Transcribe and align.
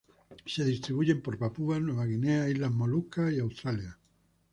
Se 0.47 0.65
distribuyen 0.65 1.21
por 1.21 1.37
Papúa 1.37 1.79
Nueva 1.79 2.07
Guinea, 2.07 2.49
Islas 2.49 2.71
Molucas 2.71 3.31
y 3.33 3.39
Australia. 3.39 3.99